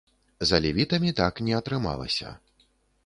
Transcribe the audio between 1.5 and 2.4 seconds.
атрымалася.